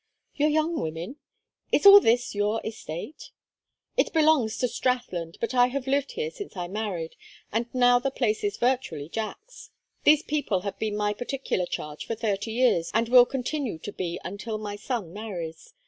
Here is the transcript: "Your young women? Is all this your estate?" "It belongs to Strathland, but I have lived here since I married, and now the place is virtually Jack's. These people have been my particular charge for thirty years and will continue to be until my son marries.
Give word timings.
"Your 0.33 0.49
young 0.49 0.81
women? 0.81 1.17
Is 1.71 1.85
all 1.85 1.99
this 1.99 2.33
your 2.33 2.59
estate?" 2.65 3.29
"It 3.95 4.11
belongs 4.11 4.57
to 4.57 4.67
Strathland, 4.67 5.37
but 5.39 5.53
I 5.53 5.67
have 5.67 5.85
lived 5.85 6.13
here 6.13 6.31
since 6.31 6.57
I 6.57 6.67
married, 6.67 7.15
and 7.51 7.67
now 7.71 7.99
the 7.99 8.09
place 8.09 8.43
is 8.43 8.57
virtually 8.57 9.09
Jack's. 9.09 9.69
These 10.03 10.23
people 10.23 10.61
have 10.61 10.79
been 10.79 10.97
my 10.97 11.13
particular 11.13 11.67
charge 11.67 12.07
for 12.07 12.15
thirty 12.15 12.49
years 12.51 12.89
and 12.95 13.09
will 13.09 13.27
continue 13.27 13.77
to 13.77 13.91
be 13.93 14.19
until 14.23 14.57
my 14.57 14.75
son 14.75 15.13
marries. 15.13 15.71